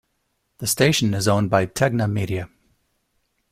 [0.57, 2.49] The station is owned by Tegna Media.